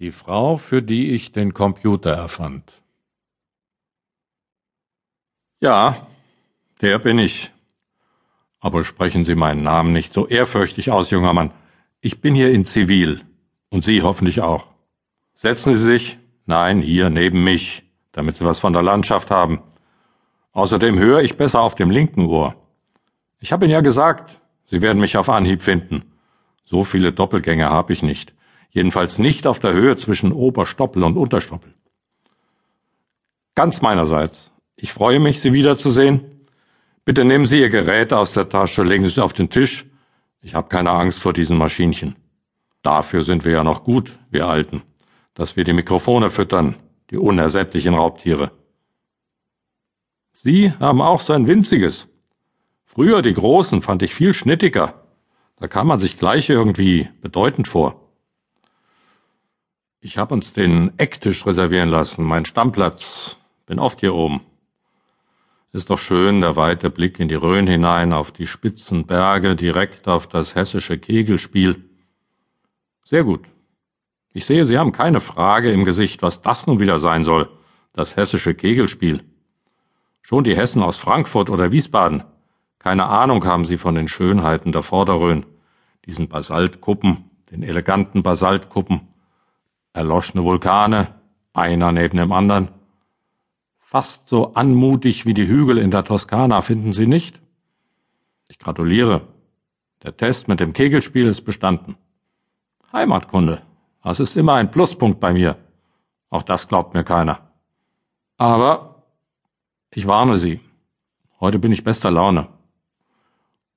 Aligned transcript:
Die 0.00 0.12
Frau, 0.12 0.56
für 0.56 0.80
die 0.80 1.10
ich 1.10 1.32
den 1.32 1.52
Computer 1.52 2.10
erfand. 2.10 2.72
Ja, 5.60 6.06
der 6.80 6.98
bin 6.98 7.18
ich. 7.18 7.52
Aber 8.60 8.82
sprechen 8.82 9.26
Sie 9.26 9.34
meinen 9.34 9.62
Namen 9.62 9.92
nicht 9.92 10.14
so 10.14 10.26
ehrfürchtig 10.26 10.90
aus, 10.90 11.10
junger 11.10 11.34
Mann. 11.34 11.50
Ich 12.00 12.22
bin 12.22 12.34
hier 12.34 12.50
in 12.50 12.64
Zivil. 12.64 13.26
Und 13.68 13.84
Sie 13.84 14.00
hoffentlich 14.00 14.40
auch. 14.40 14.68
Setzen 15.34 15.74
Sie 15.74 15.84
sich. 15.84 16.18
Nein, 16.46 16.80
hier 16.80 17.10
neben 17.10 17.44
mich, 17.44 17.82
damit 18.12 18.38
Sie 18.38 18.44
was 18.46 18.58
von 18.58 18.72
der 18.72 18.82
Landschaft 18.82 19.30
haben. 19.30 19.60
Außerdem 20.52 20.98
höre 20.98 21.20
ich 21.20 21.36
besser 21.36 21.60
auf 21.60 21.74
dem 21.74 21.90
linken 21.90 22.24
Ohr. 22.24 22.56
Ich 23.38 23.52
habe 23.52 23.66
Ihnen 23.66 23.74
ja 23.74 23.82
gesagt, 23.82 24.40
Sie 24.64 24.80
werden 24.80 24.98
mich 24.98 25.18
auf 25.18 25.28
Anhieb 25.28 25.60
finden. 25.60 26.10
So 26.64 26.84
viele 26.84 27.12
Doppelgänge 27.12 27.68
habe 27.68 27.92
ich 27.92 28.02
nicht. 28.02 28.34
Jedenfalls 28.70 29.18
nicht 29.18 29.46
auf 29.46 29.58
der 29.58 29.72
Höhe 29.72 29.96
zwischen 29.96 30.32
Oberstoppel 30.32 31.02
und 31.02 31.16
Unterstoppel. 31.16 31.74
Ganz 33.54 33.82
meinerseits. 33.82 34.52
Ich 34.76 34.92
freue 34.92 35.20
mich, 35.20 35.40
Sie 35.40 35.52
wiederzusehen. 35.52 36.46
Bitte 37.04 37.24
nehmen 37.24 37.46
Sie 37.46 37.60
Ihr 37.60 37.68
Gerät 37.68 38.12
aus 38.12 38.32
der 38.32 38.48
Tasche, 38.48 38.82
legen 38.82 39.04
Sie 39.04 39.10
es 39.10 39.18
auf 39.18 39.32
den 39.32 39.50
Tisch. 39.50 39.86
Ich 40.40 40.54
habe 40.54 40.68
keine 40.68 40.90
Angst 40.90 41.18
vor 41.18 41.32
diesen 41.32 41.58
Maschinchen. 41.58 42.16
Dafür 42.82 43.24
sind 43.24 43.44
wir 43.44 43.52
ja 43.52 43.64
noch 43.64 43.84
gut, 43.84 44.18
wir 44.30 44.46
Alten, 44.46 44.82
dass 45.34 45.56
wir 45.56 45.64
die 45.64 45.74
Mikrofone 45.74 46.30
füttern, 46.30 46.76
die 47.10 47.18
unersättlichen 47.18 47.94
Raubtiere. 47.94 48.52
Sie 50.32 50.72
haben 50.78 51.02
auch 51.02 51.20
so 51.20 51.34
ein 51.34 51.46
winziges. 51.46 52.08
Früher 52.86 53.20
die 53.20 53.34
großen 53.34 53.82
fand 53.82 54.02
ich 54.02 54.14
viel 54.14 54.32
schnittiger. 54.32 55.04
Da 55.56 55.68
kam 55.68 55.88
man 55.88 56.00
sich 56.00 56.16
gleich 56.16 56.48
irgendwie 56.48 57.08
bedeutend 57.20 57.68
vor. 57.68 57.99
Ich 60.02 60.16
hab 60.16 60.32
uns 60.32 60.54
den 60.54 60.98
Ecktisch 60.98 61.44
reservieren 61.44 61.90
lassen, 61.90 62.24
mein 62.24 62.46
Stammplatz. 62.46 63.36
Bin 63.66 63.78
oft 63.78 64.00
hier 64.00 64.14
oben. 64.14 64.40
Ist 65.72 65.90
doch 65.90 65.98
schön 65.98 66.40
der 66.40 66.56
weite 66.56 66.88
Blick 66.88 67.20
in 67.20 67.28
die 67.28 67.34
Rhön 67.34 67.66
hinein, 67.66 68.14
auf 68.14 68.30
die 68.30 68.46
spitzen 68.46 69.04
Berge, 69.06 69.56
direkt 69.56 70.08
auf 70.08 70.26
das 70.26 70.54
hessische 70.54 70.96
Kegelspiel. 70.96 71.84
Sehr 73.04 73.24
gut. 73.24 73.44
Ich 74.32 74.46
sehe, 74.46 74.64
Sie 74.64 74.78
haben 74.78 74.92
keine 74.92 75.20
Frage 75.20 75.70
im 75.70 75.84
Gesicht, 75.84 76.22
was 76.22 76.40
das 76.40 76.66
nun 76.66 76.80
wieder 76.80 76.98
sein 76.98 77.24
soll, 77.24 77.50
das 77.92 78.16
hessische 78.16 78.54
Kegelspiel. 78.54 79.22
Schon 80.22 80.44
die 80.44 80.56
Hessen 80.56 80.82
aus 80.82 80.96
Frankfurt 80.96 81.50
oder 81.50 81.72
Wiesbaden. 81.72 82.24
Keine 82.78 83.04
Ahnung 83.04 83.44
haben 83.44 83.66
sie 83.66 83.76
von 83.76 83.96
den 83.96 84.08
Schönheiten 84.08 84.72
der 84.72 84.82
Vorderrhön, 84.82 85.44
diesen 86.06 86.28
Basaltkuppen, 86.28 87.30
den 87.50 87.62
eleganten 87.62 88.22
Basaltkuppen, 88.22 89.09
erloschene 89.92 90.44
Vulkane, 90.44 91.14
einer 91.52 91.92
neben 91.92 92.16
dem 92.16 92.32
anderen. 92.32 92.68
Fast 93.78 94.28
so 94.28 94.54
anmutig 94.54 95.26
wie 95.26 95.34
die 95.34 95.48
Hügel 95.48 95.78
in 95.78 95.90
der 95.90 96.04
Toskana, 96.04 96.62
finden 96.62 96.92
Sie 96.92 97.06
nicht? 97.06 97.40
Ich 98.48 98.58
gratuliere. 98.58 99.22
Der 100.02 100.16
Test 100.16 100.48
mit 100.48 100.60
dem 100.60 100.72
Kegelspiel 100.72 101.26
ist 101.26 101.42
bestanden. 101.42 101.96
Heimatkunde. 102.92 103.62
Das 104.02 104.20
ist 104.20 104.36
immer 104.36 104.54
ein 104.54 104.70
Pluspunkt 104.70 105.20
bei 105.20 105.32
mir. 105.32 105.56
Auch 106.30 106.42
das 106.42 106.68
glaubt 106.68 106.94
mir 106.94 107.04
keiner. 107.04 107.50
Aber 108.38 109.04
ich 109.92 110.06
warne 110.06 110.36
Sie. 110.36 110.60
Heute 111.40 111.58
bin 111.58 111.72
ich 111.72 111.84
bester 111.84 112.10
Laune. 112.10 112.48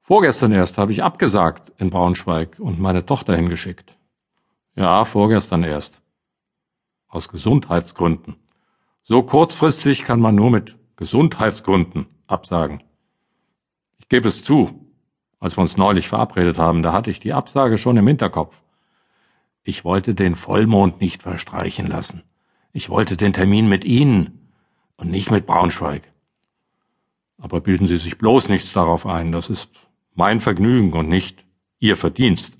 Vorgestern 0.02 0.52
erst 0.52 0.78
habe 0.78 0.92
ich 0.92 1.04
abgesagt 1.04 1.72
in 1.78 1.90
Braunschweig 1.90 2.60
und 2.60 2.80
meine 2.80 3.06
Tochter 3.06 3.36
hingeschickt. 3.36 3.98
Ja, 4.76 5.06
vorgestern 5.06 5.64
erst. 5.64 6.03
Aus 7.14 7.30
Gesundheitsgründen. 7.30 8.38
So 9.04 9.22
kurzfristig 9.22 10.04
kann 10.04 10.20
man 10.20 10.34
nur 10.34 10.50
mit 10.50 10.80
Gesundheitsgründen 10.96 12.08
absagen. 12.26 12.82
Ich 14.00 14.10
gebe 14.10 14.28
es 14.28 14.44
zu, 14.44 14.90
als 15.40 15.56
wir 15.56 15.62
uns 15.62 15.78
neulich 15.78 16.08
verabredet 16.08 16.58
haben, 16.58 16.82
da 16.82 16.92
hatte 16.92 17.12
ich 17.12 17.20
die 17.20 17.34
Absage 17.34 17.78
schon 17.78 17.98
im 17.98 18.08
Hinterkopf. 18.08 18.64
Ich 19.62 19.86
wollte 19.86 20.16
den 20.16 20.34
Vollmond 20.34 21.02
nicht 21.02 21.22
verstreichen 21.22 21.86
lassen. 21.86 22.24
Ich 22.72 22.90
wollte 22.90 23.16
den 23.16 23.34
Termin 23.34 23.70
mit 23.70 23.86
Ihnen 23.86 24.50
und 24.98 25.12
nicht 25.12 25.30
mit 25.30 25.46
Braunschweig. 25.46 26.12
Aber 27.38 27.62
bilden 27.62 27.86
Sie 27.86 27.98
sich 27.98 28.18
bloß 28.18 28.50
nichts 28.50 28.74
darauf 28.74 29.06
ein, 29.06 29.32
das 29.32 29.52
ist 29.52 29.86
mein 30.16 30.40
Vergnügen 30.40 30.94
und 30.94 31.10
nicht 31.10 31.46
Ihr 31.78 31.96
Verdienst. 31.96 32.54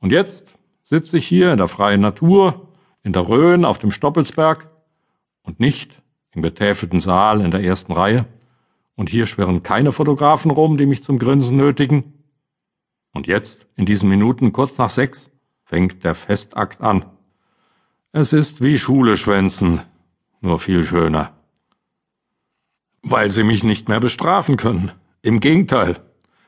Und 0.00 0.12
jetzt 0.12 0.58
sitze 0.84 1.16
ich 1.16 1.26
hier 1.26 1.52
in 1.52 1.56
der 1.56 1.68
freien 1.68 2.02
Natur, 2.02 2.65
in 3.06 3.12
der 3.12 3.28
Rhön 3.28 3.64
auf 3.64 3.78
dem 3.78 3.92
Stoppelsberg 3.92 4.68
und 5.42 5.60
nicht 5.60 6.02
im 6.32 6.42
betäfelten 6.42 6.98
Saal 6.98 7.40
in 7.40 7.52
der 7.52 7.62
ersten 7.62 7.92
Reihe. 7.92 8.26
Und 8.96 9.10
hier 9.10 9.26
schwirren 9.26 9.62
keine 9.62 9.92
Fotografen 9.92 10.50
rum, 10.50 10.76
die 10.76 10.86
mich 10.86 11.04
zum 11.04 11.20
Grinsen 11.20 11.56
nötigen. 11.56 12.24
Und 13.14 13.28
jetzt, 13.28 13.64
in 13.76 13.86
diesen 13.86 14.08
Minuten 14.08 14.52
kurz 14.52 14.76
nach 14.76 14.90
sechs, 14.90 15.30
fängt 15.62 16.02
der 16.02 16.16
Festakt 16.16 16.80
an. 16.80 17.04
Es 18.10 18.32
ist 18.32 18.60
wie 18.60 18.76
Schule 18.76 19.16
schwänzen, 19.16 19.82
nur 20.40 20.58
viel 20.58 20.82
schöner. 20.82 21.32
Weil 23.02 23.30
sie 23.30 23.44
mich 23.44 23.62
nicht 23.62 23.88
mehr 23.88 24.00
bestrafen 24.00 24.56
können. 24.56 24.90
Im 25.22 25.38
Gegenteil, 25.38 26.00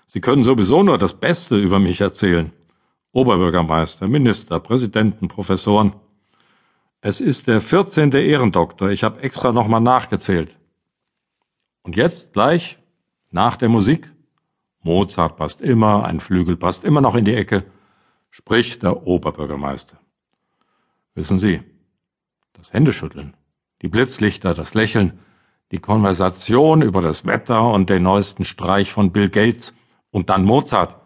Sie 0.06 0.20
können 0.20 0.42
sowieso 0.42 0.82
nur 0.82 0.98
das 0.98 1.14
Beste 1.14 1.56
über 1.56 1.78
mich 1.78 2.00
erzählen. 2.00 2.50
Oberbürgermeister, 3.12 4.08
Minister, 4.08 4.58
Präsidenten, 4.58 5.28
Professoren. 5.28 5.92
Es 7.00 7.20
ist 7.20 7.46
der 7.46 7.60
14. 7.60 8.12
Ehrendoktor. 8.12 8.90
Ich 8.90 9.04
habe 9.04 9.22
extra 9.22 9.52
nochmal 9.52 9.80
nachgezählt. 9.80 10.56
Und 11.82 11.96
jetzt 11.96 12.32
gleich, 12.32 12.78
nach 13.30 13.56
der 13.56 13.68
Musik, 13.68 14.12
Mozart 14.82 15.36
passt 15.36 15.60
immer, 15.60 16.04
ein 16.04 16.18
Flügel 16.20 16.56
passt 16.56 16.82
immer 16.84 17.00
noch 17.00 17.14
in 17.14 17.24
die 17.24 17.34
Ecke, 17.34 17.64
spricht 18.30 18.82
der 18.82 19.06
Oberbürgermeister. 19.06 19.98
Wissen 21.14 21.38
Sie, 21.38 21.62
das 22.52 22.72
Händeschütteln, 22.72 23.36
die 23.82 23.88
Blitzlichter, 23.88 24.54
das 24.54 24.74
Lächeln, 24.74 25.20
die 25.70 25.78
Konversation 25.78 26.82
über 26.82 27.02
das 27.02 27.26
Wetter 27.26 27.70
und 27.70 27.90
den 27.90 28.02
neuesten 28.02 28.44
Streich 28.44 28.90
von 28.90 29.12
Bill 29.12 29.28
Gates, 29.28 29.74
und 30.10 30.30
dann 30.30 30.44
Mozart. 30.44 30.96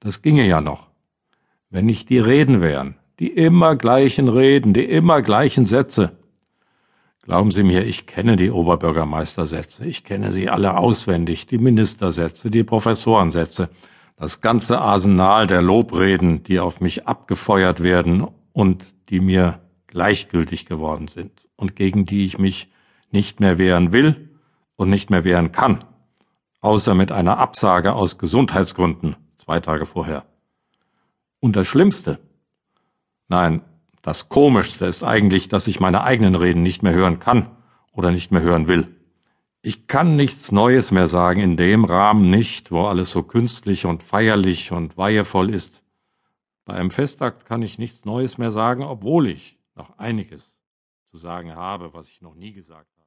Das 0.00 0.22
ginge 0.22 0.46
ja 0.46 0.60
noch. 0.60 0.88
Wenn 1.70 1.86
nicht 1.86 2.10
die 2.10 2.18
Reden 2.18 2.60
wären, 2.60 2.96
die 3.18 3.28
immer 3.28 3.76
gleichen 3.76 4.28
Reden, 4.28 4.74
die 4.74 4.84
immer 4.84 5.22
gleichen 5.22 5.66
Sätze. 5.66 6.12
Glauben 7.22 7.50
Sie 7.50 7.62
mir, 7.62 7.84
ich 7.84 8.06
kenne 8.06 8.36
die 8.36 8.50
Oberbürgermeistersätze, 8.50 9.84
ich 9.84 10.04
kenne 10.04 10.30
sie 10.30 10.48
alle 10.48 10.76
auswendig, 10.76 11.46
die 11.46 11.58
Ministersätze, 11.58 12.50
die 12.50 12.62
Professorensätze, 12.62 13.68
das 14.16 14.40
ganze 14.40 14.78
Arsenal 14.78 15.46
der 15.46 15.60
Lobreden, 15.60 16.44
die 16.44 16.60
auf 16.60 16.80
mich 16.80 17.06
abgefeuert 17.06 17.82
werden 17.82 18.26
und 18.52 18.84
die 19.08 19.20
mir 19.20 19.60
gleichgültig 19.88 20.66
geworden 20.66 21.08
sind 21.08 21.48
und 21.56 21.74
gegen 21.74 22.06
die 22.06 22.24
ich 22.24 22.38
mich 22.38 22.70
nicht 23.10 23.40
mehr 23.40 23.58
wehren 23.58 23.92
will 23.92 24.30
und 24.76 24.88
nicht 24.88 25.10
mehr 25.10 25.24
wehren 25.24 25.52
kann 25.52 25.84
außer 26.66 26.96
mit 26.96 27.12
einer 27.12 27.38
Absage 27.38 27.94
aus 27.94 28.18
Gesundheitsgründen 28.18 29.14
zwei 29.38 29.60
Tage 29.60 29.86
vorher. 29.86 30.24
Und 31.38 31.54
das 31.54 31.68
Schlimmste, 31.68 32.18
nein, 33.28 33.62
das 34.02 34.28
Komischste 34.28 34.86
ist 34.86 35.02
eigentlich, 35.02 35.48
dass 35.48 35.66
ich 35.66 35.80
meine 35.80 36.02
eigenen 36.02 36.34
Reden 36.36 36.62
nicht 36.62 36.82
mehr 36.82 36.92
hören 36.92 37.18
kann 37.18 37.50
oder 37.92 38.10
nicht 38.10 38.30
mehr 38.30 38.42
hören 38.42 38.68
will. 38.68 38.94
Ich 39.62 39.88
kann 39.88 40.14
nichts 40.14 40.52
Neues 40.52 40.92
mehr 40.92 41.08
sagen, 41.08 41.40
in 41.40 41.56
dem 41.56 41.84
Rahmen 41.84 42.30
nicht, 42.30 42.70
wo 42.70 42.86
alles 42.86 43.10
so 43.10 43.24
künstlich 43.24 43.84
und 43.84 44.04
feierlich 44.04 44.70
und 44.70 44.96
weihevoll 44.96 45.50
ist. 45.50 45.82
Bei 46.64 46.74
einem 46.74 46.90
Festakt 46.90 47.46
kann 47.46 47.62
ich 47.62 47.78
nichts 47.78 48.04
Neues 48.04 48.38
mehr 48.38 48.52
sagen, 48.52 48.84
obwohl 48.84 49.28
ich 49.28 49.58
noch 49.74 49.98
einiges 49.98 50.56
zu 51.10 51.18
sagen 51.18 51.56
habe, 51.56 51.94
was 51.94 52.08
ich 52.08 52.22
noch 52.22 52.34
nie 52.34 52.52
gesagt 52.52 52.90
habe. 52.90 52.95